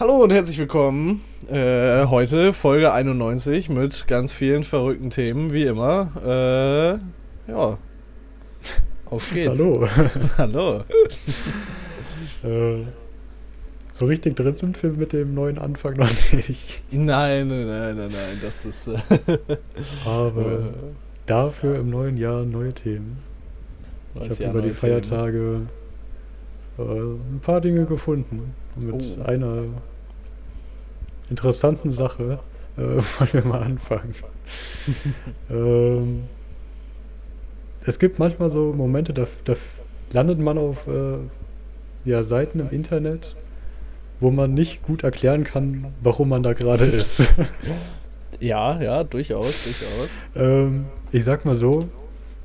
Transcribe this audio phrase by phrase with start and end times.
[0.00, 1.22] Hallo und herzlich willkommen.
[1.50, 6.12] Äh, heute Folge 91 mit ganz vielen verrückten Themen, wie immer.
[6.24, 7.78] Äh, ja.
[9.06, 9.58] Auf geht's.
[9.58, 9.88] Hallo.
[10.38, 10.76] Hallo.
[12.44, 12.84] äh,
[13.92, 16.84] so richtig drin sind wir mit dem neuen Anfang noch nicht.
[16.92, 18.86] Nein, nein, nein, nein, nein, das ist.
[18.86, 18.98] Äh,
[20.06, 20.74] Aber
[21.26, 23.18] dafür im neuen Jahr neue Themen.
[24.14, 25.62] Ich habe über die Feiertage
[26.78, 28.54] äh, ein paar Dinge gefunden.
[28.76, 29.22] Mit oh.
[29.22, 29.64] einer
[31.30, 32.38] interessanten Sache
[32.76, 32.80] äh,
[33.18, 34.14] wollen wir mal anfangen.
[35.50, 36.24] ähm,
[37.84, 39.54] es gibt manchmal so Momente, da, da
[40.12, 41.18] landet man auf äh,
[42.04, 43.36] ja, Seiten im Internet,
[44.20, 47.24] wo man nicht gut erklären kann, warum man da gerade ist.
[48.40, 50.10] ja, ja, durchaus, durchaus.
[50.34, 51.88] Ähm, ich sag mal so,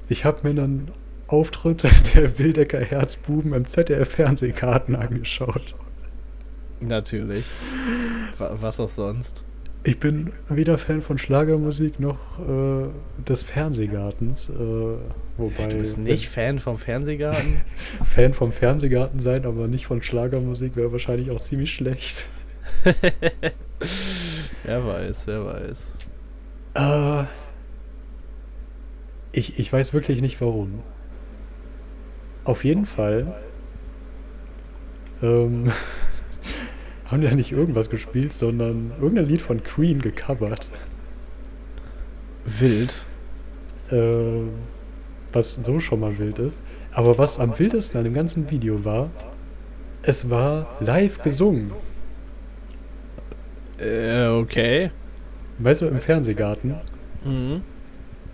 [0.09, 0.91] ich habe mir einen
[1.33, 1.83] Auftritt
[2.13, 5.73] der Wildecker Herzbuben im ZDF-Fernsehkarten angeschaut.
[6.79, 7.45] Natürlich.
[8.37, 9.43] Was auch sonst.
[9.83, 12.87] Ich bin weder Fan von Schlagermusik noch äh,
[13.27, 14.49] des Fernsehgartens.
[14.49, 14.53] Äh,
[15.37, 17.61] wobei, du bist nicht Fan vom Fernsehgarten?
[18.05, 22.25] Fan vom Fernsehgarten sein, aber nicht von Schlagermusik wäre wahrscheinlich auch ziemlich schlecht.
[24.63, 25.93] wer weiß, wer weiß.
[26.75, 27.23] Äh,
[29.31, 30.83] ich, ich weiß wirklich nicht warum.
[32.45, 33.39] Auf jeden Fall
[35.21, 35.71] ähm,
[37.05, 40.69] haben die ja nicht irgendwas gespielt, sondern irgendein Lied von Queen gecovert.
[42.45, 42.93] Wild.
[43.89, 44.47] Äh,
[45.31, 46.61] was so schon mal wild ist.
[46.91, 49.09] Aber was am wildesten an dem ganzen Video war,
[50.03, 51.71] es war live gesungen.
[53.79, 54.91] Äh, okay.
[55.59, 56.75] Weißt du, im Fernsehgarten.
[57.23, 57.61] Mhm.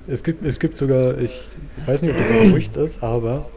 [0.08, 1.42] Es gibt, es gibt sogar, ich
[1.86, 3.50] weiß nicht, ob das ein Gerücht ist, aber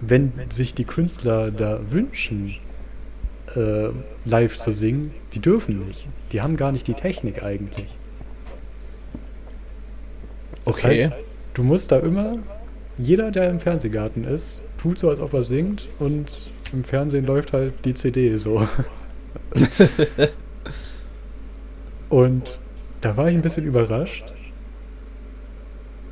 [0.00, 2.56] wenn sich die Künstler da wünschen,
[3.54, 3.88] äh,
[4.24, 6.06] live zu singen, die dürfen nicht.
[6.32, 7.96] Die haben gar nicht die Technik eigentlich.
[10.64, 11.02] Das okay.
[11.02, 11.12] Heißt,
[11.54, 12.38] du musst da immer,
[12.98, 17.52] jeder, der im Fernsehgarten ist, tut so, als ob er singt und im Fernsehen läuft
[17.52, 18.66] halt die CD so.
[22.08, 22.58] und
[23.00, 24.32] da war ich ein bisschen überrascht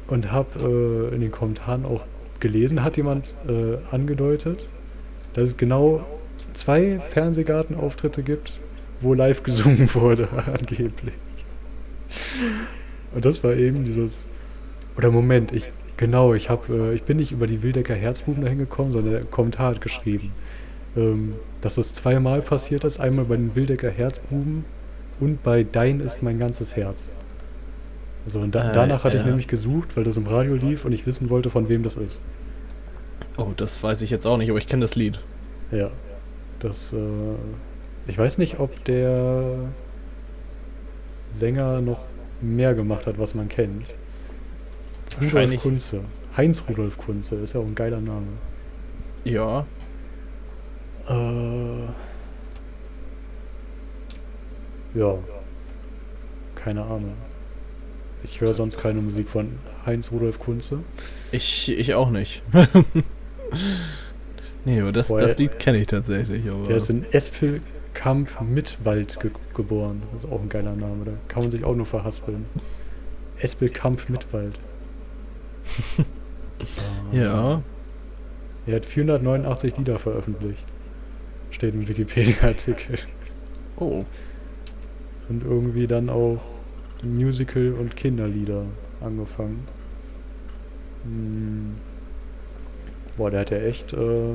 [0.09, 2.03] und habe äh, in den Kommentaren auch
[2.41, 4.69] gelesen, hat jemand äh, angedeutet,
[5.35, 6.05] dass es genau
[6.53, 8.61] zwei Fernsehgartenauftritte gibt,
[9.01, 11.15] wo live gesungen wurde, angeblich.
[13.15, 14.27] Und das war eben dieses.
[14.97, 15.71] Oder Moment, ich.
[15.97, 19.25] Genau, ich hab, äh, ich bin nicht über die Wildecker Herzbuben dahin gekommen, sondern der
[19.25, 20.31] Kommentar hat geschrieben,
[20.97, 23.01] ähm, dass das zweimal passiert ist.
[23.01, 24.65] Einmal bei den Wildecker Herzbuben
[25.19, 27.09] und bei Dein ist mein ganzes Herz.
[28.29, 30.93] Also und da, äh, danach hatte ich nämlich gesucht, weil das im Radio lief und
[30.93, 32.21] ich wissen wollte, von wem das ist.
[33.39, 35.19] Oh, das weiß ich jetzt auch nicht, aber ich kenne das Lied.
[35.71, 35.91] Ja.
[36.59, 36.99] Das, äh,
[38.07, 39.71] ich weiß nicht, ob der
[41.31, 42.01] Sänger noch
[42.43, 43.87] mehr gemacht hat, was man kennt.
[45.23, 46.03] Rudolf Kunze.
[46.37, 48.27] Heinz Rudolf Kunze, ist ja auch ein geiler Name.
[49.25, 49.65] Ja.
[51.09, 51.85] Äh,
[54.99, 55.19] ja.
[56.57, 57.15] Keine Ahnung.
[58.25, 60.81] Ich höre sonst keine Musik von Heinz Rudolf Kunze.
[61.33, 62.43] Ich, ich auch nicht.
[64.65, 66.47] Nee, aber das, das Lied kenne ich tatsächlich.
[66.51, 70.03] Aber der ist in Espelkamp Mitwald ge geboren.
[70.13, 71.07] Das ist auch ein geiler Name.
[71.07, 72.45] Da kann man sich auch nur verhaspeln.
[73.39, 74.59] Espelkamp Mitwald.
[77.13, 77.63] ja.
[78.67, 80.65] Er hat 489 Lieder veröffentlicht.
[81.51, 82.99] Steht im Wikipedia-Artikel.
[83.77, 84.05] Oh.
[85.31, 86.43] Und irgendwie dann auch
[87.03, 88.65] Musical- und Kinderlieder
[89.01, 89.67] angefangen.
[91.05, 91.77] Hm.
[93.17, 94.35] Boah, der hat ja echt äh,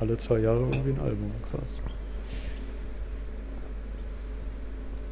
[0.00, 1.32] alle zwei Jahre irgendwie ein Album.
[1.50, 1.80] Krass.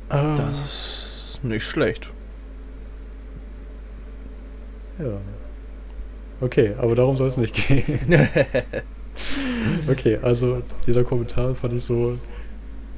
[0.08, 0.34] Ah.
[0.36, 0.58] Das
[1.34, 2.10] ist nicht schlecht.
[4.98, 5.18] Ja.
[6.40, 8.00] Okay, aber darum soll es nicht gehen.
[9.88, 12.18] okay, also dieser Kommentar fand ich so.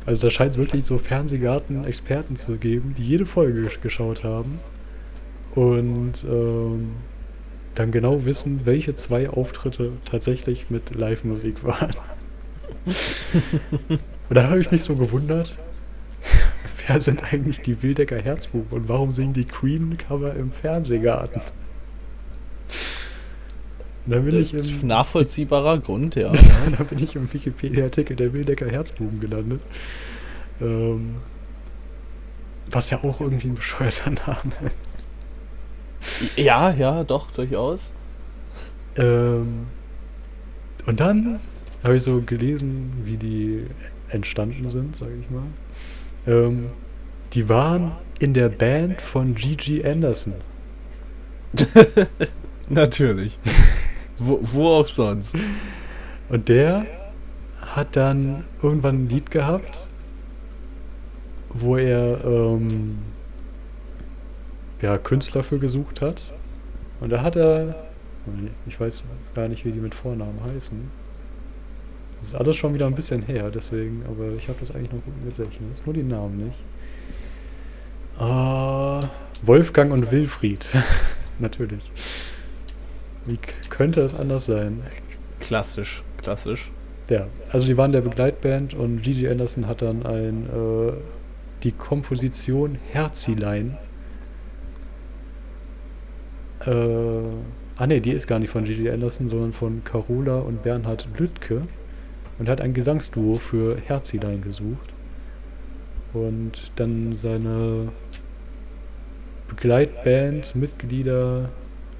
[0.06, 4.60] Also da scheint es wirklich so Fernsehgarten-Experten zu geben, die jede Folge geschaut haben.
[5.54, 6.92] Und ähm,
[7.74, 11.94] dann genau wissen, welche zwei Auftritte tatsächlich mit Live-Musik waren.
[13.88, 13.98] und
[14.28, 15.58] da habe ich mich so gewundert,
[16.86, 21.40] wer sind eigentlich die Wildecker Herzbuben und warum singen die Queen-Cover im Fernsehgarten?
[24.06, 26.32] Da bin ich im Nachvollziehbarer Grund, ja.
[26.78, 29.62] da bin ich im Wikipedia-Artikel der Wildecker Herzbuben gelandet.
[30.60, 31.16] Ähm,
[32.70, 34.52] was ja auch irgendwie ein bescheuerter Name
[34.94, 36.38] ist.
[36.38, 37.92] Ja, ja, doch, durchaus.
[38.96, 39.66] Ähm,
[40.86, 41.40] und dann
[41.82, 43.66] habe ich so gelesen, wie die
[44.08, 45.46] entstanden sind, sage ich mal.
[46.26, 46.66] Ähm,
[47.32, 50.34] die waren in der Band von Gigi Anderson.
[52.68, 53.38] Natürlich.
[54.18, 55.36] wo, wo auch sonst.
[56.28, 56.86] Und der
[57.60, 59.86] hat dann irgendwann ein Lied gehabt,
[61.50, 62.98] wo er ähm,
[64.82, 66.26] ja, Künstler für gesucht hat.
[67.00, 67.86] Und da hat er,
[68.66, 69.02] ich weiß
[69.34, 71.04] gar nicht, wie die mit Vornamen heißen.
[72.20, 75.04] Das ist alles schon wieder ein bisschen her, deswegen, aber ich habe das eigentlich noch
[75.04, 75.84] gut Gedächtnis.
[75.84, 76.58] Nur die Namen nicht.
[78.18, 79.00] Ah,
[79.42, 80.68] Wolfgang und Wilfried.
[81.38, 81.90] Natürlich.
[83.26, 83.38] Wie
[83.70, 84.82] könnte es anders sein?
[85.40, 86.70] Klassisch, klassisch.
[87.08, 90.92] Ja, also die waren der Begleitband und Gigi Anderson hat dann ein, äh,
[91.62, 93.76] die Komposition Herzilein.
[96.64, 96.70] Äh,
[97.76, 101.62] ah ne, die ist gar nicht von Gigi Anderson, sondern von Carola und Bernhard Lüttke
[102.38, 104.92] und hat ein Gesangsduo für Herzilein gesucht.
[106.14, 107.88] Und dann seine
[109.48, 111.50] Begleitband, Mitglieder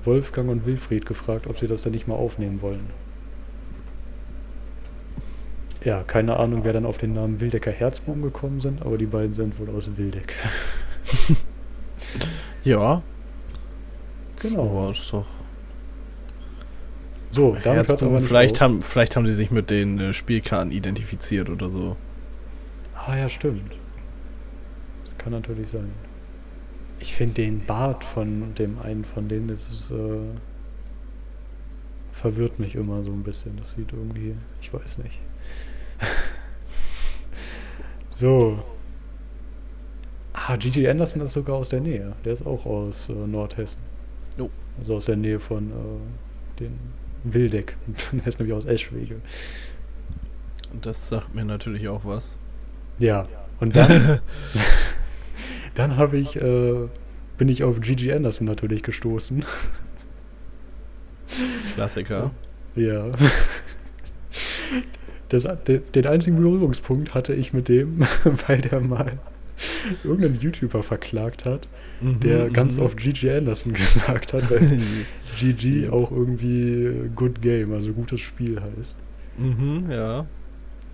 [0.05, 2.91] Wolfgang und Wilfried gefragt, ob sie das denn nicht mal aufnehmen wollen.
[5.85, 9.35] Ja, keine Ahnung, wer dann auf den Namen Wildecker Herzbuben gekommen sind, aber die beiden
[9.35, 10.35] sind wohl aus Wildeck.
[12.65, 13.03] ja.
[14.41, 14.62] Genau.
[14.62, 15.27] Aber ist doch.
[17.31, 21.51] So, damit hört's aber vielleicht, haben, vielleicht haben sie sich mit den äh, Spielkarten identifiziert
[21.51, 21.97] oder so.
[22.95, 23.73] Ah ja, stimmt.
[25.05, 25.93] Das kann natürlich sein.
[27.05, 30.33] Ich finde den Bart von dem einen von denen, das ist, äh,
[32.15, 33.59] verwirrt mich immer so ein bisschen.
[33.59, 35.21] Das sieht irgendwie, ich weiß nicht.
[38.11, 38.59] so.
[40.33, 42.12] Ah, Gigi Anderson ist sogar aus der Nähe.
[42.25, 43.83] Der ist auch aus äh, Nordhessen.
[44.39, 44.49] Jo.
[44.79, 46.79] Also aus der Nähe von äh, den
[47.23, 47.77] Wildeck.
[48.12, 49.21] Der ist nämlich aus Eschwege.
[50.73, 52.39] Und das sagt mir natürlich auch was.
[52.99, 53.29] Ja,
[53.61, 54.21] und dann,
[55.75, 56.88] dann habe ich, äh,
[57.38, 59.44] bin ich auf Gigi Anderson natürlich gestoßen.
[61.75, 62.31] Klassiker.
[62.76, 63.12] Ja.
[65.29, 68.06] Das, de, den einzigen Berührungspunkt hatte ich mit dem,
[68.47, 69.12] weil der mal
[70.03, 71.69] irgendeinen YouTuber verklagt hat,
[72.00, 72.85] der Mhm, ganz mhm.
[72.85, 74.81] oft Gigi Anderson gesagt hat, weil
[75.38, 78.99] GG auch irgendwie Good Game, also gutes Spiel heißt.
[79.38, 80.27] Mhm, ja.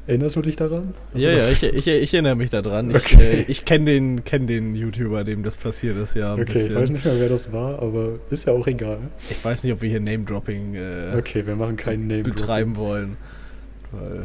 [0.06, 0.94] Erinnerst du dich daran?
[1.14, 2.90] Hast Ja, du ja, ich, ich, ich erinnere mich daran.
[2.90, 3.40] Ich, Okay.
[3.40, 6.34] äh, ich kenne den, kenn den YouTuber, dem das passiert ist, ja.
[6.34, 6.74] Ein Okay, ich bisschen.
[6.76, 8.98] weiß nicht mehr, wer das war, aber ist ja auch egal.
[9.30, 12.22] Ich weiß nicht, ob wir hier Name-Dropping äh, Okay, wir machen keinen Name.
[12.22, 13.16] betreiben wollen.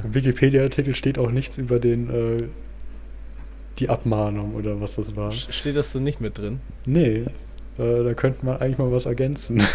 [0.04, 2.44] Im Wikipedia-Artikel steht auch nichts über den äh,
[3.80, 5.32] die Abmahnung oder was das war.
[5.32, 6.60] Steht das so nicht mit drin?
[6.86, 7.26] Nee,
[7.78, 9.62] äh, da könnte man eigentlich mal was ergänzen.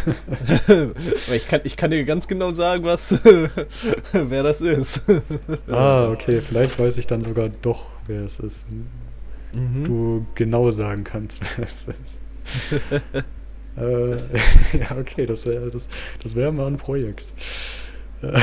[1.34, 3.18] Ich kann, ich kann dir ganz genau sagen, was
[4.12, 5.02] wer das ist.
[5.70, 8.64] ah, okay, vielleicht weiß ich dann sogar doch, wer es ist.
[8.68, 8.86] wenn
[9.54, 9.84] Mhm.
[9.84, 12.18] Du genau sagen kannst, wer es ist.
[13.76, 15.86] äh, ja, okay, das wäre das,
[16.22, 17.26] das wär mal ein Projekt.
[18.22, 18.40] Äh,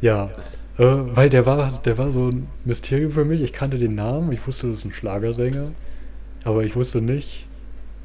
[0.00, 0.30] ja,
[0.78, 3.40] äh, weil der war, der war so ein Mysterium für mich.
[3.40, 5.70] Ich kannte den Namen, ich wusste, das ist ein Schlagersänger,
[6.44, 7.46] aber ich wusste nicht,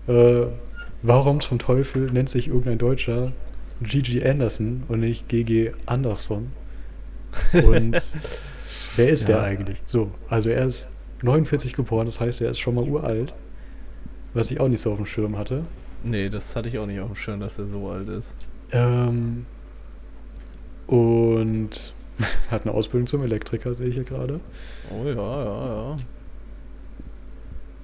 [0.07, 0.43] äh,
[1.01, 3.31] warum zum Teufel nennt sich irgendein Deutscher
[3.81, 6.51] Gigi Anderson und nicht GG Anderson.
[7.53, 8.01] Und
[8.95, 9.43] wer ist der Ja.
[9.43, 9.81] eigentlich?
[9.87, 10.89] So, also er ist
[11.21, 13.33] 49 geboren, das heißt, er ist schon mal uralt,
[14.33, 15.63] was ich auch nicht so auf dem Schirm hatte.
[16.03, 18.35] Nee, das hatte ich auch nicht auf dem Schirm, dass er so alt ist.
[18.71, 19.45] Ähm,
[20.87, 21.93] und
[22.51, 24.39] hat eine Ausbildung zum Elektriker, sehe ich hier gerade.
[24.91, 25.95] Oh ja, ja, ja.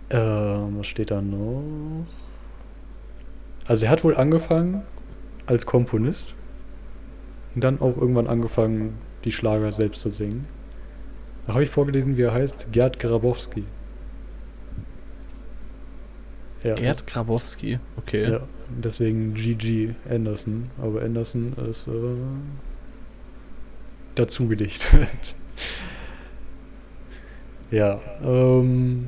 [0.10, 2.06] Ähm, was steht da noch?
[3.66, 4.84] Also er hat wohl angefangen
[5.48, 6.36] als Komponist
[7.56, 10.46] und dann auch irgendwann angefangen, die Schlager selbst zu singen.
[11.48, 13.64] Da habe ich vorgelesen, wie er heißt, Gerd Grabowski.
[16.64, 18.32] Ja, Gerd Grabowski, okay.
[18.32, 20.70] Ja, deswegen GG Anderson.
[20.82, 21.92] Aber Anderson ist äh,
[24.16, 25.36] dazu gedichtet.
[27.72, 29.08] ja, ähm.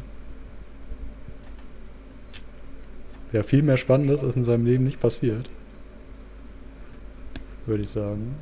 [3.34, 5.50] Ja, viel mehr Spannendes ist in seinem Leben nicht passiert.
[7.66, 8.36] Würde ich sagen.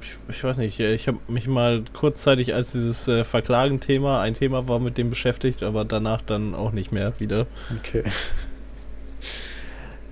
[0.00, 4.68] Ich, ich weiß nicht, ich habe mich mal kurzzeitig, als dieses äh, Verklagen-Thema ein Thema
[4.68, 7.46] war, mit dem beschäftigt, aber danach dann auch nicht mehr wieder.
[7.78, 8.04] Okay.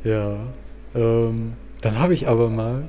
[0.03, 0.39] ja.
[0.95, 2.89] Ähm, dann habe ich aber mal,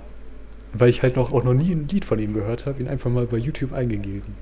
[0.74, 3.12] weil ich halt noch auch noch nie ein Lied von ihm gehört habe, ihn einfach
[3.12, 4.36] mal bei YouTube eingegeben.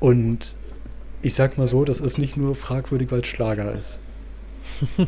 [0.00, 0.54] Und
[1.22, 3.98] ich sag mal so, das ist nicht nur fragwürdig, weil es Schlager ist.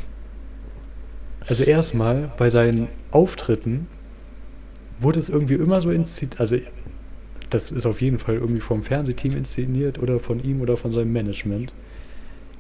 [1.47, 3.87] also erstmal bei seinen Auftritten
[5.01, 6.57] wurde es irgendwie immer so inszeniert, also
[7.51, 11.13] das ist auf jeden Fall irgendwie vom Fernsehteam inszeniert oder von ihm oder von seinem
[11.13, 11.75] Management.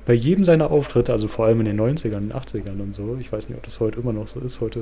[0.05, 3.33] Bei jedem seiner Auftritte, also vor allem in den 90ern, den 80ern und so, ich
[3.33, 4.81] weiß nicht, ob das heute immer noch so ist, heute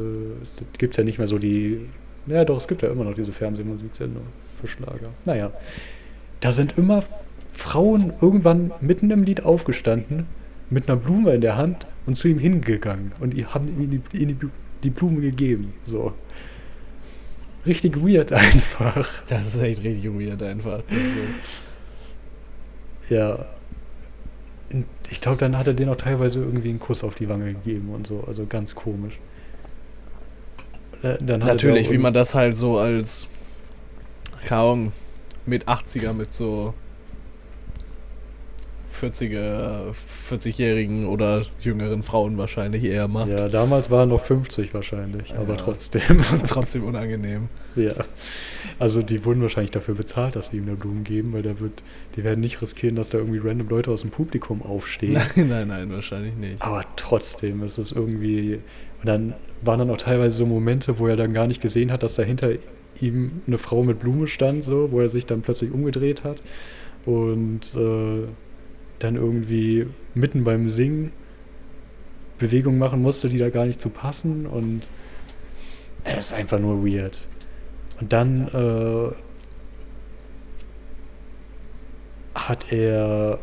[0.78, 1.80] gibt es ja nicht mehr so die,
[2.26, 4.22] naja doch, es gibt ja immer noch diese Fernsehmusiksendung
[4.60, 5.10] für Schlager.
[5.26, 5.52] Naja,
[6.40, 7.04] da sind immer
[7.52, 10.26] Frauen irgendwann mitten im Lied aufgestanden,
[10.70, 14.36] mit einer Blume in der Hand und zu ihm hingegangen und haben ihm die, die,
[14.82, 15.74] die Blume gegeben.
[15.84, 16.14] So.
[17.66, 19.08] Richtig weird einfach.
[19.26, 20.82] Das ist echt richtig weird einfach.
[20.88, 20.94] So.
[23.14, 23.46] Ja.
[25.10, 27.92] Ich glaube, dann hat er den auch teilweise irgendwie einen Kuss auf die Wange gegeben
[27.92, 28.22] und so.
[28.26, 29.18] Also ganz komisch.
[31.02, 33.26] Äh, Natürlich, wie man das halt so als,
[34.44, 34.92] keine
[35.46, 36.74] mit 80er mit so
[39.00, 39.94] 40er,
[40.30, 43.30] 40-jährigen oder jüngeren Frauen wahrscheinlich eher macht.
[43.30, 46.18] Ja, damals waren noch 50 wahrscheinlich, aber trotzdem.
[46.46, 47.48] trotzdem unangenehm.
[47.76, 47.92] Ja.
[48.78, 51.82] Also die wurden wahrscheinlich dafür bezahlt, dass sie ihm da Blumen geben, weil der wird,
[52.16, 55.20] die werden nicht riskieren, dass da irgendwie random Leute aus dem Publikum aufstehen.
[55.36, 56.60] Nein, nein, nein, wahrscheinlich nicht.
[56.62, 58.60] Aber trotzdem ist es irgendwie.
[59.00, 62.02] Und dann waren dann auch teilweise so Momente, wo er dann gar nicht gesehen hat,
[62.02, 62.50] dass dahinter
[63.00, 66.42] ihm eine Frau mit Blume stand, so, wo er sich dann plötzlich umgedreht hat.
[67.06, 68.26] Und äh,
[69.00, 71.12] dann irgendwie mitten beim Singen
[72.38, 74.88] Bewegungen machen musste, die da gar nicht zu passen und
[76.04, 77.20] es ist einfach nur weird.
[78.00, 79.12] Und dann äh,
[82.34, 83.38] hat er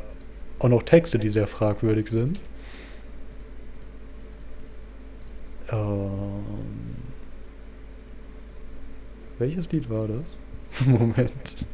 [0.59, 2.41] auch noch Texte, die sehr fragwürdig sind.
[5.71, 6.39] Ähm,
[9.37, 10.25] welches Lied war das?
[10.87, 11.65] Moment.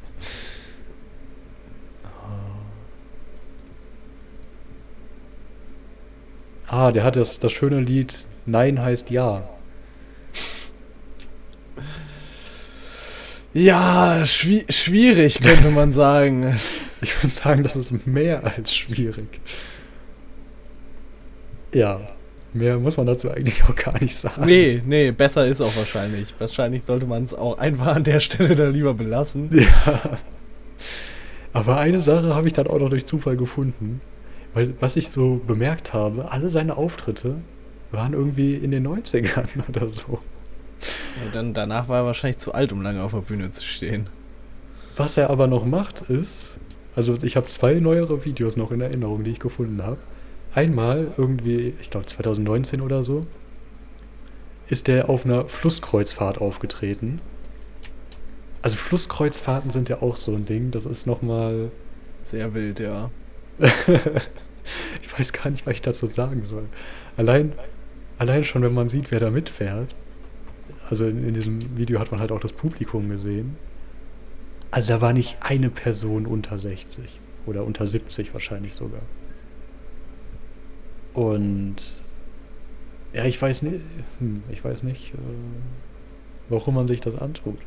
[6.75, 9.48] Ah, der hat das, das schöne Lied Nein heißt Ja.
[13.53, 16.60] Ja, schwi schwierig, könnte man sagen.
[17.01, 19.39] Ich würde sagen, das ist mehr als schwierig.
[21.75, 22.01] Ja,
[22.53, 24.46] mehr muss man dazu eigentlich auch gar nicht sagen.
[24.46, 26.34] Nee, nee, besser ist auch wahrscheinlich.
[26.39, 29.50] Wahrscheinlich sollte man es auch einfach an der Stelle da lieber belassen.
[29.53, 30.18] Ja.
[31.53, 34.01] Aber eine Sache habe ich dann auch noch durch Zufall gefunden.
[34.54, 37.38] Weil, was ich so bemerkt habe, alle seine Auftritte
[37.92, 40.20] waren irgendwie in den 90ern oder so.
[41.24, 44.08] Ja, dann, danach war er wahrscheinlich zu alt, um lange auf der Bühne zu stehen.
[44.96, 46.58] Was er aber noch macht, ist,
[46.96, 49.98] also ich habe zwei neuere Videos noch in Erinnerung, die ich gefunden habe.
[50.54, 53.26] Einmal irgendwie, ich glaube 2019 oder so,
[54.68, 57.22] ist er auf einer Flusskreuzfahrt aufgetreten.
[58.62, 61.72] Also Flusskreuzfahrten sind ja auch so ein Ding, das ist nochmal...
[62.24, 63.10] Sehr wild, ja.
[65.02, 66.66] ich weiß gar nicht, was ich dazu sagen soll.
[67.18, 67.54] Allein,
[68.18, 69.96] allein schon, wenn man sieht, wer da mitfährt.
[70.90, 73.56] Also in, in diesem Video hat man halt auch das Publikum gesehen.
[74.72, 79.02] Also da war nicht eine Person unter 60 oder unter 70 wahrscheinlich sogar.
[81.14, 81.76] Und
[83.14, 83.82] ja, ich weiß nicht,
[84.20, 85.18] hm, ich weiß nicht, äh,
[86.50, 87.60] warum man sich das antut.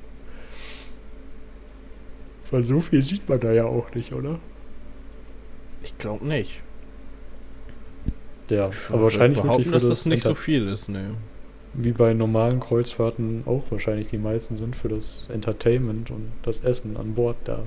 [2.50, 4.40] Weil so viel sieht man da ja auch nicht, oder?
[5.87, 6.62] Ich glaube nicht.
[8.50, 11.14] Ja, aber wahrscheinlich für dass das, das nicht so viel ist, ne.
[11.75, 16.97] Wie bei normalen Kreuzfahrten auch wahrscheinlich die meisten sind für das Entertainment und das Essen
[16.97, 17.62] an Bord da.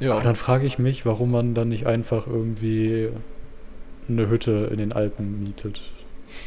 [0.00, 0.12] Ja.
[0.12, 3.08] Aber dann frage ich mich, warum man dann nicht einfach irgendwie
[4.08, 5.80] eine Hütte in den Alpen mietet.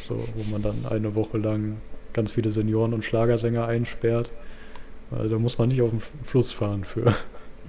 [0.06, 1.76] So, wo man dann eine Woche lang
[2.14, 4.32] ganz viele Senioren und Schlagersänger einsperrt.
[5.10, 7.14] Also da muss man nicht auf dem Fluss fahren für.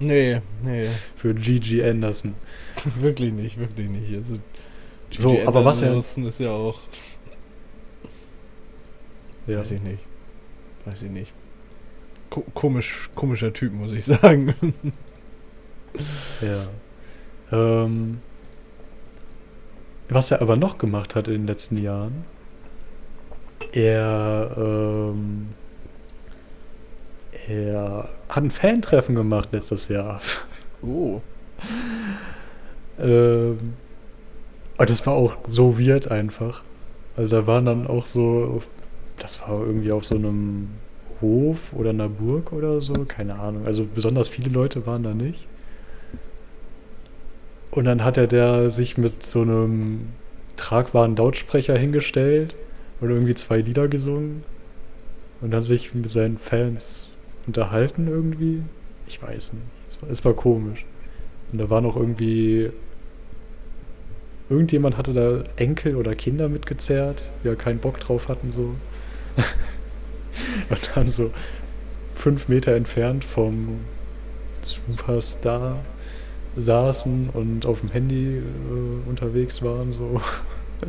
[0.00, 0.86] Nee, nee.
[1.14, 2.34] Für Gigi Anderson.
[2.96, 4.14] wirklich nicht, wirklich nicht.
[4.14, 4.38] Also,
[5.10, 5.94] Gigi so, aber was er.
[5.94, 6.80] ist ja auch.
[9.46, 9.58] Ja.
[9.58, 10.02] Weiß ich nicht.
[10.86, 11.32] Weiß ich nicht.
[12.30, 14.54] Ko komisch, komischer Typ, muss ich sagen.
[16.40, 16.68] ja.
[17.52, 18.20] Ähm,
[20.08, 22.24] was er aber noch gemacht hat in den letzten Jahren,
[23.72, 25.48] er ähm,
[27.46, 30.20] er hat ein Fan-Treffen gemacht letztes Jahr.
[30.82, 31.20] Oh.
[32.98, 33.58] ähm,
[34.78, 36.62] und das war auch so weird einfach.
[37.16, 38.62] Also da waren dann auch so,
[39.18, 40.70] das war irgendwie auf so einem
[41.20, 43.66] Hof oder einer Burg oder so, keine Ahnung.
[43.66, 45.46] Also besonders viele Leute waren da nicht.
[47.70, 49.98] Und dann hat er der sich mit so einem
[50.56, 52.56] tragbaren Lautsprecher hingestellt
[53.00, 54.42] und irgendwie zwei Lieder gesungen
[55.42, 57.09] und dann sich mit seinen Fans
[57.50, 58.62] unterhalten irgendwie.
[59.08, 59.64] Ich weiß nicht.
[59.88, 60.84] Es war, es war komisch.
[61.50, 62.70] Und da war noch irgendwie.
[64.48, 68.72] Irgendjemand hatte da Enkel oder Kinder mitgezerrt, die ja keinen Bock drauf hatten, so.
[70.70, 71.32] Und dann so
[72.14, 73.80] fünf Meter entfernt vom
[74.62, 75.80] Superstar
[76.56, 80.20] saßen und auf dem Handy äh, unterwegs waren, so.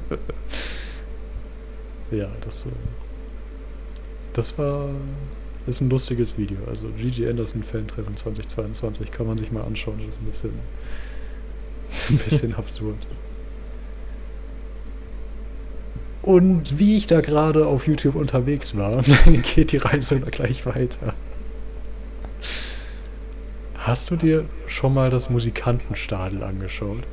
[2.12, 2.70] ja, das, äh,
[4.34, 4.89] das war
[5.68, 6.58] ist ein lustiges Video.
[6.68, 10.00] Also Gigi Anderson Fan-Treffen 2022 kann man sich mal anschauen.
[10.06, 10.53] Das ist ein bisschen,
[12.10, 12.98] ein bisschen absurd.
[16.22, 19.01] Und wie ich da gerade auf YouTube unterwegs war,
[19.56, 21.13] geht die Reise gleich weiter.
[23.75, 27.03] Hast du dir schon mal das Musikantenstadel angeschaut?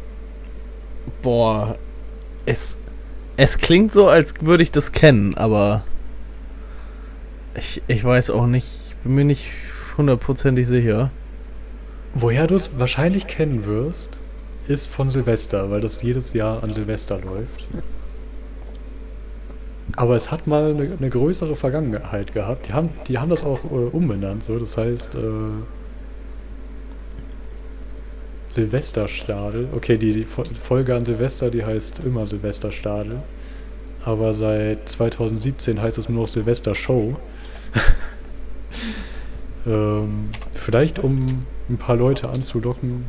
[1.22, 1.78] Boah,
[2.44, 2.76] es,
[3.38, 5.84] es klingt so, als würde ich das kennen, aber
[7.58, 8.66] ich, ich weiß auch nicht,
[9.02, 9.46] bin mir nicht
[9.96, 11.10] hundertprozentig sicher.
[12.14, 14.18] Woher du es wahrscheinlich kennen wirst,
[14.66, 17.66] ist von Silvester, weil das jedes Jahr an Silvester läuft.
[19.96, 22.68] Aber es hat mal eine, eine größere Vergangenheit gehabt.
[22.68, 24.58] Die haben, die haben das auch äh, umbenannt, so.
[24.58, 25.18] Das heißt, äh,
[28.48, 29.68] Silvesterstadel.
[29.74, 33.22] Okay, die, die Folge an Silvester, die heißt immer Silvesterstadel.
[34.04, 37.16] Aber seit 2017 heißt es nur noch Silvester Show.
[39.66, 41.26] ähm, vielleicht um
[41.68, 43.04] ein paar Leute anzulocken,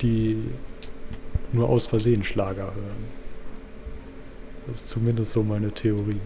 [0.00, 0.42] die
[1.52, 3.18] nur aus Versehen Schlager hören.
[4.66, 6.20] Das ist zumindest so meine Theorie.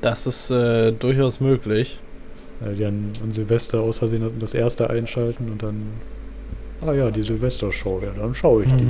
[0.00, 1.98] Das ist äh, durchaus möglich.
[2.62, 5.92] Ja, die an, an Silvester aus Versehen das erste einschalten und dann
[6.82, 8.84] Ah ja, die Silvestershow, ja, dann schaue ich die.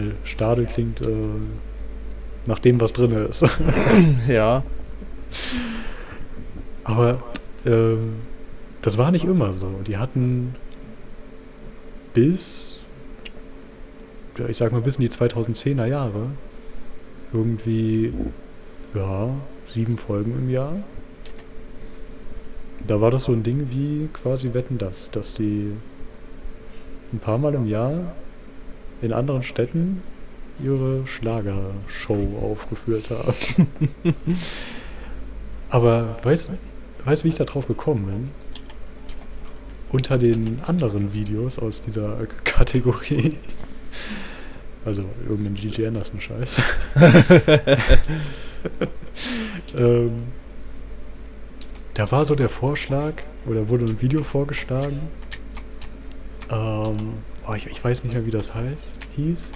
[0.00, 0.12] Mhm.
[0.24, 1.12] Stadel klingt äh,
[2.46, 3.44] nach dem, was drin ist.
[4.28, 4.62] ja.
[6.84, 7.22] Aber
[7.64, 7.96] äh,
[8.82, 9.80] das war nicht immer so.
[9.86, 10.54] Die hatten
[12.14, 12.80] bis,
[14.38, 16.30] ja, ich sag mal, bis in die 2010er Jahre
[17.32, 18.12] irgendwie,
[18.94, 19.30] ja,
[19.66, 20.76] sieben Folgen im Jahr.
[22.86, 25.72] Da war das so ein Ding wie quasi Wetten das, dass die
[27.12, 28.14] ein paar Mal im Jahr
[29.02, 30.02] in anderen Städten
[30.62, 33.66] ihre Schlagershow aufgeführt haben.
[35.76, 36.52] Aber weißt du,
[37.04, 38.30] weißt, wie ich da drauf gekommen bin?
[39.92, 43.36] Unter den anderen Videos aus dieser Kategorie,
[44.86, 46.62] also irgendein Gigi Anderson-Scheiß,
[49.76, 50.22] ähm,
[51.92, 53.12] da war so der Vorschlag,
[53.44, 55.02] oder wurde ein Video vorgeschlagen,
[56.48, 56.96] ähm,
[57.46, 59.52] oh, ich, ich, weiß nicht mehr, wie das heißt, hieß.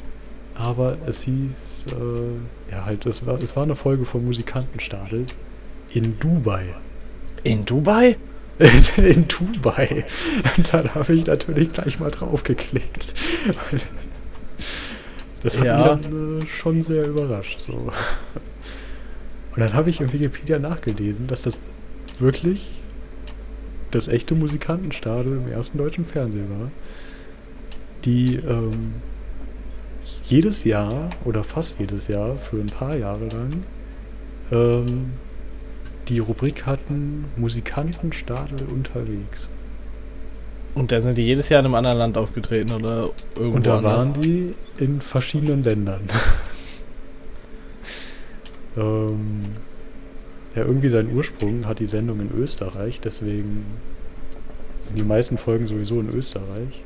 [0.55, 5.25] Aber es hieß, äh, ja, halt, es war, es war eine Folge vom Musikantenstadel
[5.93, 6.75] in Dubai.
[7.43, 8.17] In Dubai?
[8.59, 10.05] In, in Dubai.
[10.57, 13.15] Und dann habe ich natürlich gleich mal drauf geklickt.
[15.43, 15.95] Das hat ja.
[15.97, 17.61] mich dann äh, schon sehr überrascht.
[17.61, 17.73] So.
[17.73, 17.93] Und
[19.57, 21.59] dann habe ich in Wikipedia nachgelesen, dass das
[22.19, 22.83] wirklich
[23.91, 26.71] das echte Musikantenstadel im ersten deutschen Fernsehen war,
[28.05, 28.95] die ähm,
[30.25, 33.65] jedes Jahr oder fast jedes Jahr für ein paar Jahre lang
[34.53, 35.13] ähm,
[36.11, 39.49] die Rubrik hatten Musikantenstadel unterwegs.
[40.75, 43.79] Und da sind die jedes Jahr in einem anderen Land aufgetreten oder irgendwo Und da
[43.79, 43.93] anders?
[43.93, 46.03] waren die in verschiedenen Ländern.
[48.77, 49.41] ähm,
[50.55, 53.65] ja, irgendwie seinen Ursprung hat die Sendung in Österreich, deswegen
[54.81, 56.83] sind die meisten Folgen sowieso in Österreich.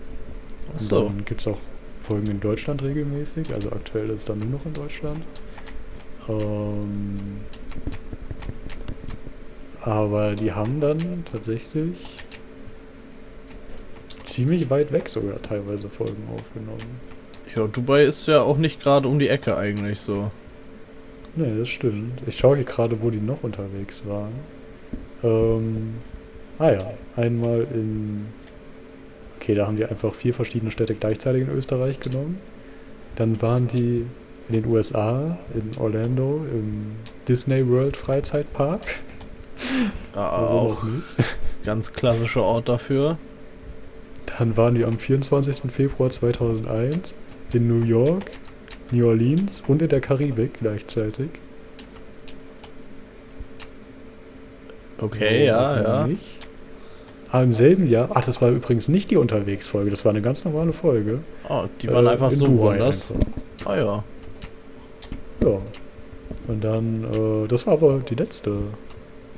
[0.70, 1.04] Und so.
[1.04, 1.58] dann gibt es auch
[2.02, 5.20] Folgen in Deutschland regelmäßig, also aktuell ist es dann nur noch in Deutschland.
[6.28, 7.14] Ähm,
[9.84, 10.98] aber die haben dann
[11.30, 11.98] tatsächlich
[14.24, 17.00] ziemlich weit weg sogar teilweise Folgen aufgenommen.
[17.54, 20.30] Ja, Dubai ist ja auch nicht gerade um die Ecke eigentlich so.
[21.36, 22.22] Nee, das stimmt.
[22.26, 24.32] Ich schaue hier gerade, wo die noch unterwegs waren.
[25.22, 25.92] Ähm,
[26.58, 28.26] ah ja, einmal in.
[29.36, 32.36] Okay, da haben die einfach vier verschiedene Städte gleichzeitig in Österreich genommen.
[33.16, 34.06] Dann waren die
[34.48, 36.80] in den USA, in Orlando, im
[37.28, 38.80] Disney World Freizeitpark.
[40.14, 40.84] Ah, auch.
[41.64, 43.18] Ganz klassischer Ort dafür.
[44.38, 45.70] Dann waren die am 24.
[45.72, 47.16] Februar 2001
[47.52, 48.24] in New York,
[48.90, 51.28] New Orleans und in der Karibik gleichzeitig.
[54.98, 56.06] Okay, ja, ja.
[56.06, 56.44] Nicht.
[57.30, 60.44] Aber im selben Jahr, ach, das war übrigens nicht die Unterwegsfolge, das war eine ganz
[60.44, 61.20] normale Folge.
[61.48, 63.12] Oh, die waren äh, einfach so Dubai woanders.
[63.64, 64.04] Ah ja.
[65.42, 65.58] Ja.
[66.46, 68.56] Und dann, äh, das war aber die letzte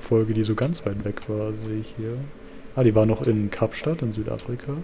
[0.06, 2.16] Folge, die so ganz weit weg war, sehe ich hier.
[2.76, 4.74] Ah, die war noch in Kapstadt in Südafrika.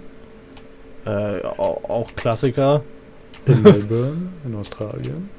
[1.05, 2.83] Äh, auch Klassiker.
[3.47, 5.31] In Melbourne, in Australien.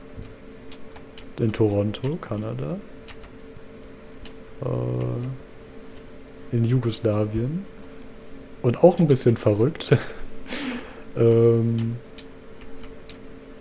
[1.39, 2.78] In Toronto, Kanada.
[4.62, 7.65] äh, in Jugoslawien.
[8.62, 9.98] Und auch ein bisschen verrückt.
[11.17, 11.98] ähm,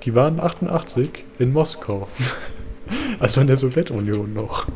[0.04, 2.06] die waren 88 in Moskau.
[3.18, 4.68] also in der Sowjetunion noch.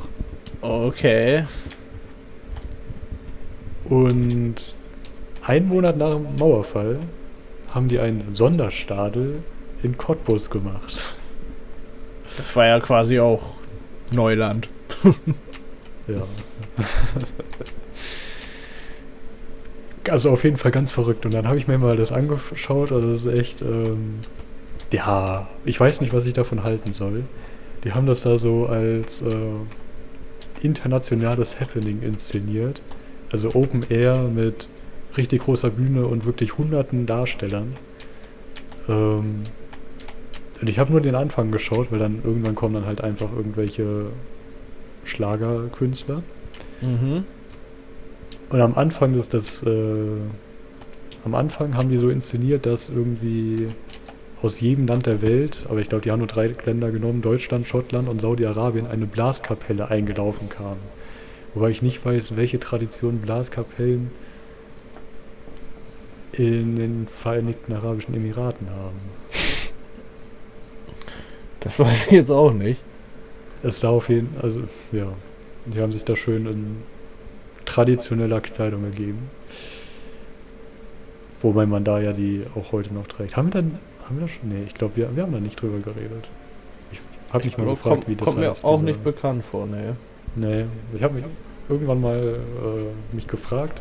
[0.66, 1.44] Okay.
[3.84, 4.54] Und
[5.42, 6.98] einen Monat nach dem Mauerfall
[7.72, 9.42] haben die einen Sonderstadel
[9.82, 11.04] in Cottbus gemacht.
[12.36, 13.54] Das war ja quasi auch
[14.12, 14.68] Neuland.
[16.08, 16.22] Ja.
[20.08, 21.24] also auf jeden Fall ganz verrückt.
[21.26, 22.92] Und dann habe ich mir mal das angeschaut.
[22.92, 24.20] Also das ist echt, ähm,
[24.92, 27.24] ja, ich weiß nicht, was ich davon halten soll.
[27.82, 29.34] Die haben das da so als äh,
[30.62, 32.80] internationales Happening inszeniert.
[33.30, 34.68] Also Open Air mit
[35.16, 37.74] richtig großer Bühne und wirklich hunderten Darstellern.
[38.88, 39.42] Ähm,
[40.60, 44.06] und ich habe nur den Anfang geschaut, weil dann irgendwann kommen dann halt einfach irgendwelche
[45.04, 46.22] Schlagerkünstler.
[46.80, 47.24] Mhm.
[48.48, 50.16] Und am Anfang ist das, äh,
[51.24, 53.66] am Anfang haben die so inszeniert, dass irgendwie
[54.42, 57.66] aus jedem Land der Welt, aber ich glaube, die haben nur drei Länder genommen, Deutschland,
[57.66, 60.76] Schottland und Saudi-Arabien, eine Blaskapelle eingelaufen kam.
[61.54, 64.10] Wobei ich nicht weiß, welche Tradition Blaskapellen
[66.32, 68.96] in den Vereinigten Arabischen Emiraten haben.
[71.60, 72.80] Das weiß ich jetzt auch nicht.
[73.64, 74.60] Es sah auf jeden also
[74.92, 75.08] ja,
[75.64, 76.76] die haben sich da schön in
[77.64, 79.28] traditioneller Kleidung gegeben.
[81.42, 83.36] Wobei man da ja die auch heute noch trägt.
[83.36, 84.48] Haben wir dann, haben wir schon?
[84.48, 86.28] Nee, ich glaube, wir, wir haben da nicht drüber geredet.
[86.92, 87.00] Ich
[87.32, 89.66] habe mich mal gefragt, kommt, wie das kommt mir heißt, auch diese- nicht bekannt vor,
[89.66, 89.92] nee.
[90.36, 91.24] Nee, ich habe mich
[91.68, 93.80] irgendwann mal äh, mich gefragt,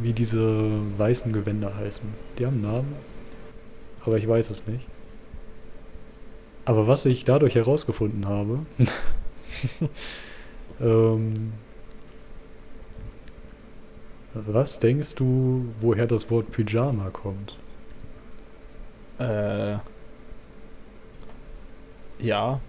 [0.00, 2.06] wie diese weißen Gewänder heißen.
[2.38, 2.94] Die haben einen Namen,
[4.04, 4.86] aber ich weiß es nicht.
[6.66, 8.60] Aber was ich dadurch herausgefunden habe,
[10.80, 11.52] ähm,
[14.34, 17.56] was denkst du, woher das Wort Pyjama kommt?
[19.18, 19.76] Äh.
[22.18, 22.60] Ja,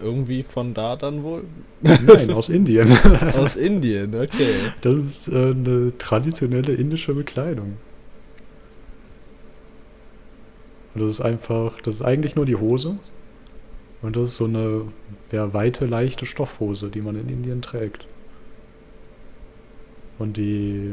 [0.00, 1.44] irgendwie von da dann wohl.
[1.80, 2.90] Nein, aus Indien.
[3.36, 4.72] Aus Indien, okay.
[4.80, 7.76] Das ist äh, eine traditionelle indische Bekleidung.
[10.94, 12.98] Und das ist einfach, das ist eigentlich nur die Hose.
[14.02, 14.82] Und das ist so eine
[15.32, 18.06] ja, weite, leichte Stoffhose, die man in Indien trägt.
[20.18, 20.92] Und die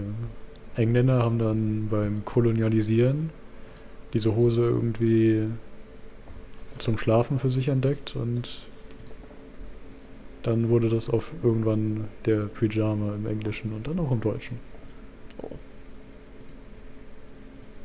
[0.76, 3.30] Engländer haben dann beim Kolonialisieren
[4.14, 5.48] diese Hose irgendwie
[6.78, 8.64] zum Schlafen für sich entdeckt und
[10.44, 14.60] dann wurde das auf irgendwann der Pyjama im Englischen und dann auch im Deutschen.
[15.42, 15.52] Oh.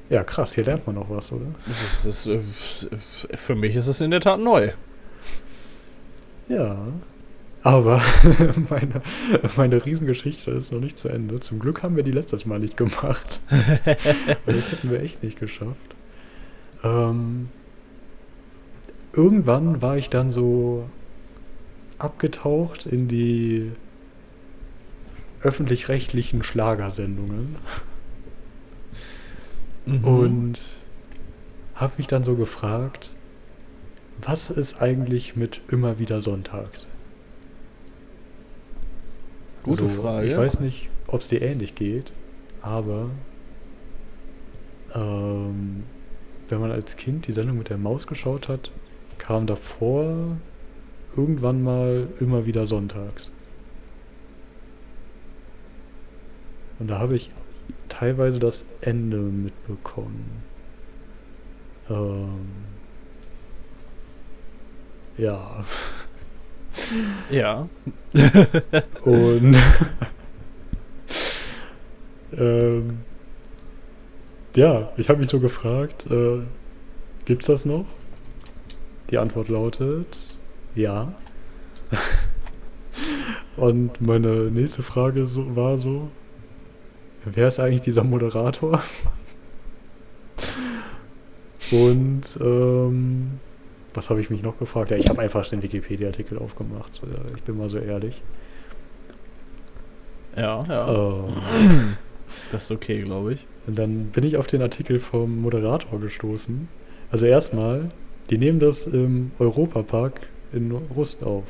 [0.08, 1.46] Ja, krass, hier lernt man noch was, oder?
[1.66, 4.70] Das ist, äh, für mich ist es in der Tat neu.
[6.48, 6.78] Ja.
[7.62, 8.00] Aber
[8.70, 9.02] meine,
[9.56, 11.40] meine Riesengeschichte ist noch nicht zu Ende.
[11.40, 13.40] Zum Glück haben wir die letztes Mal nicht gemacht.
[14.46, 15.95] Das hätten wir echt nicht geschafft.
[16.84, 17.48] Ähm,
[19.12, 20.88] irgendwann war ich dann so
[21.98, 23.72] abgetaucht in die
[25.42, 27.56] öffentlich-rechtlichen Schlagersendungen
[29.86, 30.04] Mhm.
[30.04, 30.66] und
[31.76, 33.10] habe mich dann so gefragt,
[34.20, 36.88] was ist eigentlich mit immer wieder sonntags?
[39.62, 40.26] Gute So, Frage.
[40.28, 42.12] Ich weiß nicht, ob es dir ähnlich geht,
[42.62, 43.10] aber
[44.94, 45.84] ähm,
[46.48, 48.70] wenn man als Kind die Sendung mit der Maus geschaut hat,
[49.18, 50.36] kam davor
[51.16, 53.30] irgendwann mal immer wieder sonntags.
[56.78, 57.30] Und da habe ich
[57.88, 60.42] teilweise das Ende mitbekommen.
[61.88, 62.48] Ähm,
[65.16, 65.64] ja.
[67.30, 67.68] Ja.
[69.02, 69.56] Und
[72.36, 72.98] ähm,
[74.56, 76.40] ja, ich habe mich so gefragt, äh,
[77.24, 77.86] gibt's das noch?
[79.10, 80.06] Die Antwort lautet
[80.74, 81.12] ja.
[83.56, 86.08] Und meine nächste Frage so, war so,
[87.24, 88.82] wer ist eigentlich dieser Moderator?
[91.72, 93.32] Und ähm,
[93.94, 94.90] was habe ich mich noch gefragt?
[94.90, 97.00] Ja, ich habe einfach den Wikipedia-Artikel aufgemacht.
[97.02, 98.22] äh, Ich bin mal so ehrlich.
[100.36, 100.88] Ja, ja.
[100.88, 101.96] Ähm,
[102.50, 103.46] Das ist okay, glaube ich.
[103.66, 106.68] Und dann bin ich auf den Artikel vom Moderator gestoßen.
[107.10, 107.88] Also erstmal,
[108.30, 110.20] die nehmen das im Europapark
[110.52, 111.44] in Rust auf.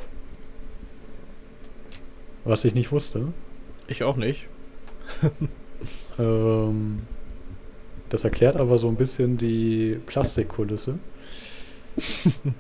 [2.45, 3.33] Was ich nicht wusste.
[3.89, 4.49] Ich auch nicht.
[6.19, 7.03] Ähm,
[8.09, 10.01] das erklärt aber so ein bisschen die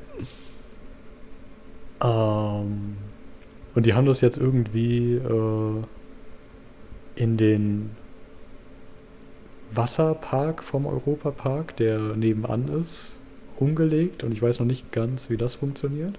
[3.75, 5.83] Und die haben das jetzt irgendwie äh,
[7.15, 7.91] in den
[9.73, 13.19] Wasserpark vom Europapark, der nebenan ist,
[13.57, 14.25] umgelegt.
[14.25, 16.19] Und ich weiß noch nicht ganz, wie das funktioniert.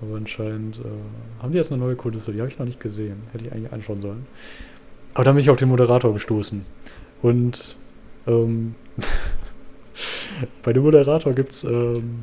[0.00, 2.32] Aber anscheinend äh, haben die jetzt eine neue Kulisse.
[2.32, 3.22] Die habe ich noch nicht gesehen.
[3.32, 4.24] Hätte ich eigentlich anschauen sollen.
[5.14, 6.64] Aber dann bin ich auf den Moderator gestoßen.
[7.20, 7.76] Und
[8.26, 8.74] ähm,
[10.62, 12.20] bei dem Moderator gibt es ähm,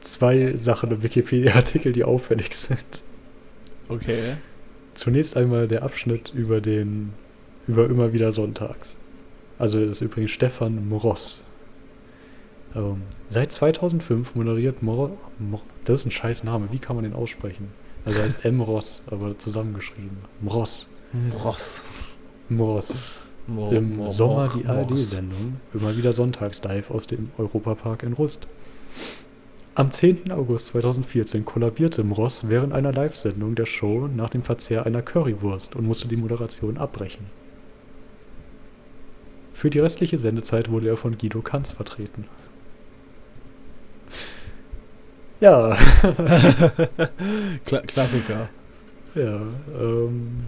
[0.00, 3.02] zwei Sachen im Wikipedia-Artikel, die auffällig sind.
[3.88, 4.36] Okay.
[4.94, 7.12] Zunächst einmal der Abschnitt über den
[7.66, 8.96] über immer wieder sonntags.
[9.60, 11.42] Also das ist übrigens Stefan Moross.
[12.74, 17.12] Ähm, seit 2005 moderiert Mor, Mor das ist ein scheiß Name, wie kann man den
[17.14, 17.68] aussprechen?
[18.04, 18.60] Also er heißt M.
[18.60, 20.16] Ross, aber zusammengeschrieben.
[20.40, 20.88] Mross.
[21.44, 21.82] Ross.
[22.48, 23.12] Moross.
[23.46, 24.64] Mo- Im Mo- Sommer die.
[24.66, 28.46] ARD-Sendung, immer wieder sonntags live aus dem Europapark in Rust.
[29.74, 30.30] Am 10.
[30.32, 35.86] August 2014 kollabierte Mross während einer Live-Sendung der Show nach dem Verzehr einer Currywurst und
[35.86, 37.26] musste die Moderation abbrechen.
[39.60, 42.24] Für die restliche Sendezeit wurde er von Guido Kanz vertreten.
[45.38, 45.76] Ja,
[47.66, 48.48] Kla Klassiker.
[49.14, 49.42] ja,
[49.78, 50.46] ähm.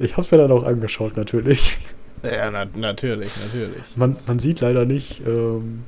[0.00, 1.78] Ich hab's mir dann auch angeschaut, natürlich.
[2.24, 3.96] Ja, na natürlich, natürlich.
[3.96, 5.84] Man, man sieht leider nicht ähm,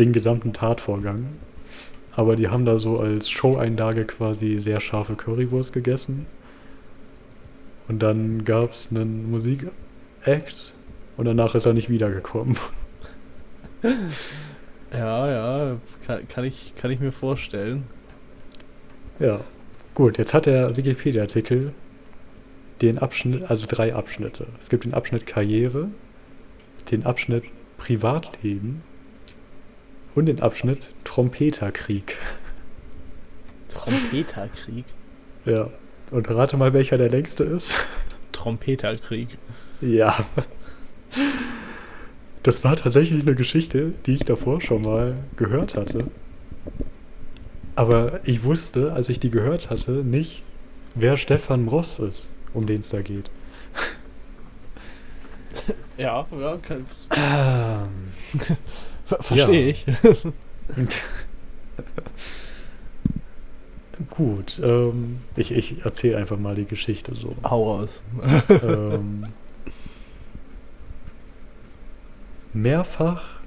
[0.00, 1.36] den gesamten Tatvorgang.
[2.16, 6.26] Aber die haben da so als Show-Einlage quasi sehr scharfe Currywurst gegessen.
[7.86, 9.30] Und dann gab es einen
[10.26, 10.72] Musik-Act
[11.16, 12.56] und danach ist er nicht wiedergekommen.
[14.92, 17.88] Ja, ja, kann, kann, ich, kann ich mir vorstellen.
[19.18, 19.40] Ja.
[19.94, 21.72] Gut, jetzt hat der Wikipedia-Artikel
[22.80, 24.46] den Abschnitt, also drei Abschnitte.
[24.60, 25.88] Es gibt den Abschnitt Karriere,
[26.92, 27.44] den Abschnitt
[27.78, 28.82] Privatleben
[30.14, 32.16] und den Abschnitt Trompeterkrieg.
[33.68, 34.84] Trompeterkrieg.
[35.44, 35.68] Ja.
[36.12, 37.76] Und rate mal, welcher der längste ist.
[38.30, 39.36] Trompeterkrieg.
[39.80, 40.16] Ja.
[42.42, 46.06] Das war tatsächlich eine Geschichte, die ich davor schon mal gehört hatte.
[47.74, 50.42] Aber ich wusste, als ich die gehört hatte, nicht,
[50.94, 53.30] wer Stefan Mross ist, um den es da geht.
[55.98, 56.84] Ja, ja, kann,
[57.16, 57.88] Ähm,
[59.06, 59.86] ver verstehe ich.
[64.10, 67.34] Gut, ähm, ich, ich erzähle einfach mal die Geschichte so.
[67.42, 68.02] Hau raus.
[68.62, 69.24] ähm,
[72.56, 73.40] mehrfach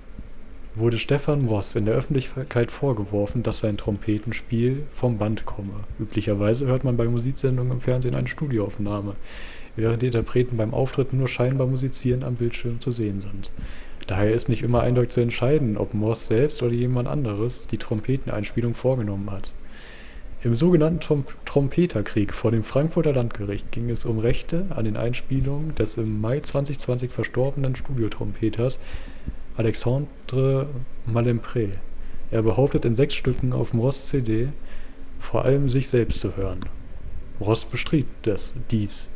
[0.76, 5.74] wurde Stefan Ross in der Öffentlichkeit vorgeworfen, dass sein Trompetenspiel vom Band komme.
[6.00, 9.15] Üblicherweise hört man bei Musiksendungen im Fernsehen eine Studioaufnahme,
[9.76, 13.52] während die Interpreten beim Auftritt nur scheinbar musizieren am Bildschirm zu sehen sind.
[14.08, 18.74] Daher ist nicht immer eindeutig zu entscheiden, ob Moss selbst oder jemand anderes die Trompeteneinspielung
[18.74, 19.52] vorgenommen hat.
[20.41, 25.75] Im sogenannten Trom Trompeterkrieg vor dem Frankfurter Landgericht ging es um Rechte an den Einspielungen
[25.75, 28.80] des im Mai 2020 verstorbenen Studiotrompeters
[29.58, 30.69] Alexandre
[31.06, 31.71] Malempré.
[32.32, 34.47] Er behauptet in sechs Stücken auf dem Ross-CD
[35.19, 36.62] vor allem sich selbst zu hören.
[37.41, 39.10] Ross bestritt das, dies.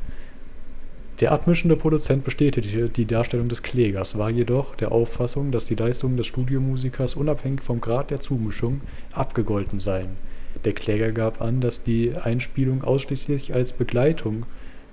[1.21, 6.17] Der abmischende Produzent bestätigte die Darstellung des Klägers, war jedoch der Auffassung, dass die Leistungen
[6.17, 8.81] des Studiomusikers unabhängig vom Grad der Zumischung
[9.13, 10.17] abgegolten seien.
[10.65, 14.45] Der Kläger gab an, dass die Einspielung ausschließlich als Begleitung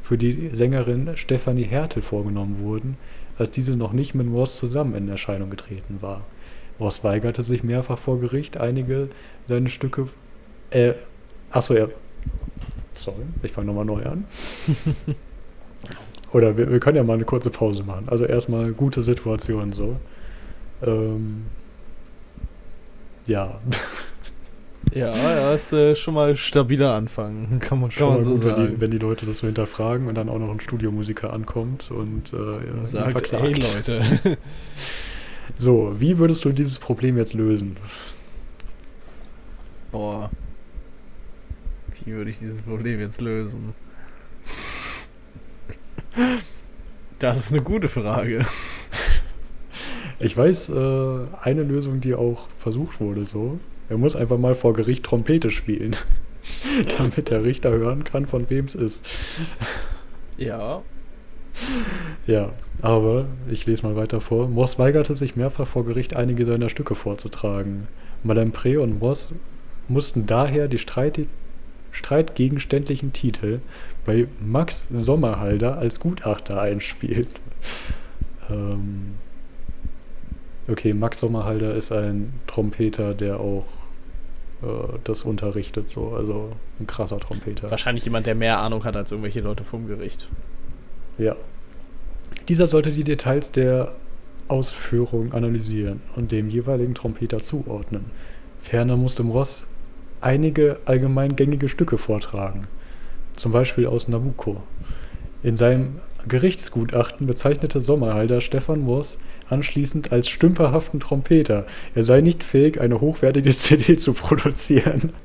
[0.02, 2.96] für die Sängerin Stefanie Hertel vorgenommen wurden,
[3.38, 6.22] als diese noch nicht mit Ross zusammen in Erscheinung getreten war.
[6.80, 9.10] Ross weigerte sich mehrfach vor Gericht, einige
[9.46, 10.08] seiner Stücke.
[10.70, 10.94] Äh,
[11.50, 11.88] achso, ja.
[12.92, 14.24] Sorry, ich fange nochmal neu an.
[16.32, 18.08] Oder wir, wir können ja mal eine kurze Pause machen.
[18.08, 19.96] Also erstmal gute Situation so.
[20.82, 21.46] Ähm,
[23.26, 23.60] ja.
[24.92, 27.58] Ja, ja, ist äh, schon mal stabiler Anfang.
[27.60, 28.74] Kann man, kann Schon man mal so gut, wenn sagen.
[28.74, 32.32] die, wenn die Leute das so hinterfragen und dann auch noch ein Studiomusiker ankommt und
[32.32, 33.74] äh, ja, Sagt, verklagt.
[33.74, 34.38] Leute.
[35.58, 37.76] So, wie würdest du dieses Problem jetzt lösen?
[39.92, 40.30] Boah.
[42.04, 43.74] Wie würde ich dieses Problem jetzt lösen?
[47.18, 48.46] Das ist eine gute Frage.
[50.18, 53.58] Ich weiß, äh, eine Lösung, die auch versucht wurde, so.
[53.90, 55.96] Er muss einfach mal vor Gericht Trompete spielen,
[56.98, 59.04] damit der Richter hören kann, von wem es ist.
[60.38, 60.82] Ja.
[62.26, 64.48] Ja, aber ich lese mal weiter vor.
[64.48, 67.88] Moss weigerte sich mehrfach vor Gericht einige seiner Stücke vorzutragen.
[68.22, 69.32] Madame Pré und Moss
[69.88, 71.26] mussten daher die streitig,
[71.90, 73.58] streitgegenständlichen Titel
[74.06, 77.26] bei Max Sommerhalder als Gutachter einspielen.
[78.48, 79.14] Ähm
[80.68, 83.79] okay, Max Sommerhalder ist ein Trompeter, der auch
[85.04, 87.70] das unterrichtet, so, also ein krasser Trompeter.
[87.70, 90.28] Wahrscheinlich jemand, der mehr Ahnung hat als irgendwelche Leute vom Gericht.
[91.18, 91.36] Ja.
[92.48, 93.94] Dieser sollte die Details der
[94.48, 98.06] Ausführung analysieren und dem jeweiligen Trompeter zuordnen.
[98.60, 99.64] Ferner musste Ross
[100.20, 102.66] einige allgemein gängige Stücke vortragen,
[103.36, 104.62] zum Beispiel aus Nabucco.
[105.42, 109.16] In seinem Gerichtsgutachten bezeichnete Sommerhalder Stefan Moss
[109.50, 111.66] anschließend als stümperhaften Trompeter.
[111.94, 115.12] Er sei nicht fähig, eine hochwertige CD zu produzieren.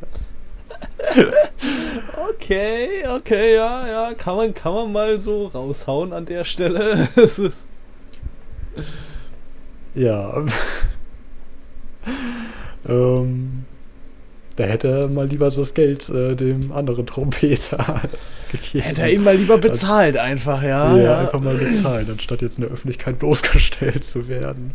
[2.30, 7.08] Okay, okay, ja, ja, kann man, kann man mal so raushauen an der Stelle.
[7.16, 7.66] Es ist
[9.94, 10.44] Ja.
[12.88, 13.66] ähm,
[14.56, 18.02] da hätte er mal lieber das Geld äh, dem anderen Trompeter.
[18.58, 20.96] Hätte er ihn mal lieber bezahlt, einfach, ja.
[20.96, 21.20] ja, ja.
[21.20, 24.72] einfach mal bezahlen, anstatt jetzt in der Öffentlichkeit bloßgestellt zu werden.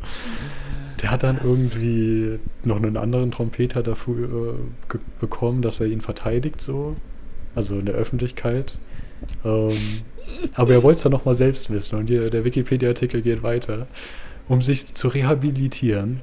[1.03, 6.61] Der hat dann irgendwie noch einen anderen Trompeter dafür äh, bekommen, dass er ihn verteidigt,
[6.61, 6.97] so.
[7.55, 8.79] Also in der Öffentlichkeit.
[9.45, 9.77] Ähm,
[10.55, 13.87] aber er wollte es dann nochmal selbst wissen und hier, der Wikipedia-Artikel geht weiter.
[14.49, 16.21] Um sich zu rehabilitieren,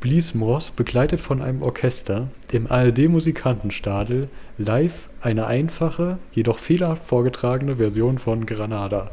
[0.00, 8.18] blies Moss, begleitet von einem Orchester, im ARD-Musikantenstadel live eine einfache, jedoch fehlerhaft vorgetragene Version
[8.18, 9.10] von Granada.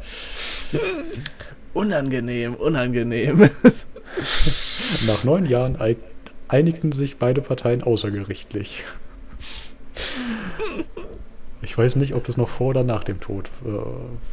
[1.74, 3.50] Unangenehm, unangenehm.
[5.06, 5.78] Nach neun Jahren
[6.48, 8.84] einigten sich beide Parteien außergerichtlich.
[11.62, 13.70] Ich weiß nicht, ob das noch vor oder nach dem Tod äh,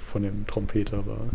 [0.07, 1.27] von dem Trompeter war.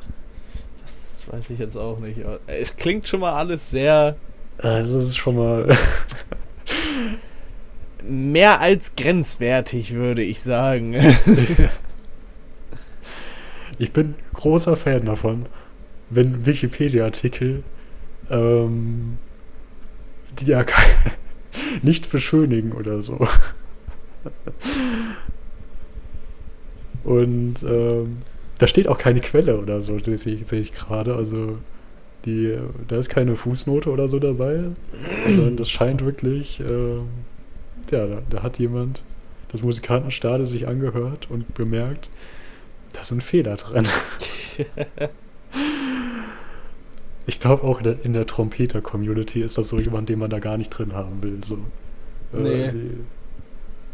[0.82, 2.20] Das weiß ich jetzt auch nicht.
[2.48, 4.16] Es klingt schon mal alles sehr
[4.60, 5.68] Also das ist schon mal.
[8.04, 10.96] mehr als grenzwertig, würde ich sagen.
[13.78, 15.46] ich bin großer Fan davon,
[16.10, 17.64] wenn Wikipedia-Artikel
[18.30, 19.18] ähm,
[20.40, 20.66] die ja
[21.82, 23.28] nicht beschönigen oder so.
[27.04, 28.18] Und ähm,
[28.58, 31.16] da steht auch keine Quelle oder so, sehe ich, sehe ich gerade.
[31.16, 31.58] Also
[32.26, 34.64] die, da ist keine Fußnote oder so dabei,
[35.28, 37.08] sondern das scheint wirklich, ähm,
[37.92, 39.04] ja, da, da hat jemand
[39.52, 42.10] das Musikantenstadel sich angehört und bemerkt,
[42.94, 43.88] da ist ein Fehler drin.
[47.26, 50.40] Ich glaube auch in der, in der Trompeter-Community ist das so jemand, den man da
[50.40, 51.40] gar nicht drin haben will.
[51.44, 51.58] So.
[52.34, 52.72] Äh, Nee.
[52.72, 52.92] die,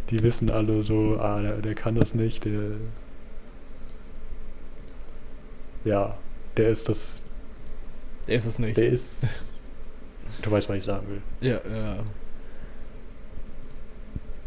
[0.09, 2.71] die wissen alle so, ah, der, der kann das nicht, der.
[5.83, 6.17] Ja,
[6.57, 7.21] der ist das.
[8.27, 8.77] Der ist es nicht.
[8.77, 9.23] Der ist.
[10.41, 11.21] Du weißt, was ich sagen will.
[11.41, 11.97] Ja, ja.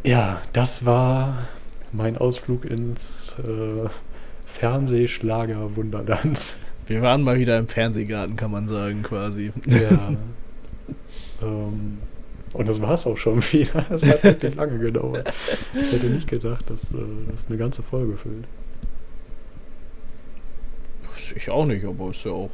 [0.04, 1.48] Ja, das war
[1.92, 3.88] mein Ausflug ins äh,
[4.46, 6.56] Fernsehschlager-Wunderland.
[6.86, 9.52] Wir waren mal wieder im Fernsehgarten, kann man sagen, quasi.
[9.66, 10.16] Ja.
[11.42, 11.98] ähm,
[12.54, 13.84] und das war es auch schon wieder.
[13.88, 15.28] Das hat wirklich lange gedauert.
[15.74, 16.96] Ich hätte nicht gedacht, dass äh,
[17.30, 18.46] das eine ganze Folge füllt.
[21.36, 22.50] Ich auch nicht, aber ist ja auch.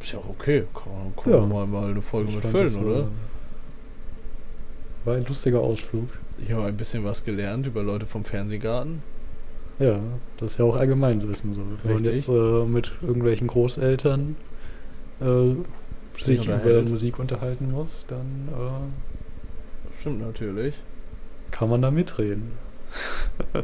[0.00, 0.64] Ist ja auch okay.
[0.74, 1.40] Kann, man- kann Ja.
[1.40, 3.08] man mal, mal eine Folge Ich mit füllen, oder?
[5.04, 6.06] War ein lustiger Ausflug.
[6.44, 9.02] Ich habe ein bisschen was gelernt über Leute vom Fernsehgarten.
[9.78, 10.00] Ja,
[10.38, 11.62] das ist ja auch Allgemeinwissen so.
[11.84, 14.36] Wenn man jetzt äh, mit irgendwelchen Großeltern
[15.20, 15.54] äh,
[16.20, 16.82] sich über.
[16.82, 20.74] Musik unterhalten muss, dann äh, Stimmt natürlich.
[21.52, 22.52] kann man da mitreden.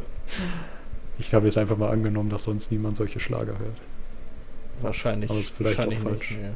[1.17, 3.77] ich habe jetzt einfach mal angenommen, dass sonst niemand solche Schlager hört.
[4.81, 5.29] Wahrscheinlich.
[5.29, 6.31] Aber ist vielleicht wahrscheinlich auch falsch.
[6.31, 6.55] Nicht.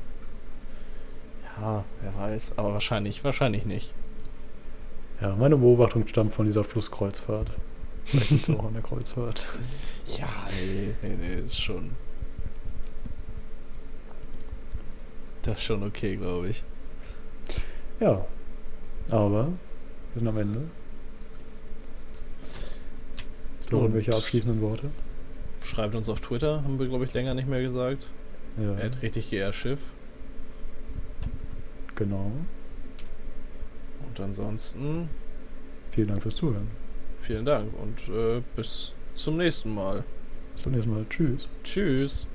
[1.61, 2.57] Ja, wer weiß.
[2.57, 3.93] Aber wahrscheinlich, wahrscheinlich nicht.
[5.21, 7.51] Ja, meine Beobachtung stammt von dieser Flusskreuzfahrt.
[8.05, 9.47] Vielleicht auch an der Kreuzfahrt.
[10.17, 11.91] Ja, nee, nee, nee, ist schon.
[15.43, 16.63] Das ist schon okay, glaube ich.
[17.99, 18.25] Ja,
[19.11, 19.53] aber wir
[20.15, 20.61] sind am Ende.
[23.69, 24.89] Noch irgendwelche abschließenden Worte?
[25.69, 28.07] Schreibt uns auf Twitter, haben wir, glaube ich, länger nicht mehr gesagt.
[28.57, 29.79] Ja, Er hat richtig GR Schiff.
[31.95, 32.31] genau.
[34.07, 35.09] Und ansonsten
[35.91, 36.67] Vielen Dank fürs Zuhören.
[37.21, 40.03] vielen Dank und äh, bis zum nächsten Mal.
[40.53, 41.05] Bis zum nächsten Mal.
[41.09, 41.47] Tschüss.
[41.63, 42.27] Tschüss.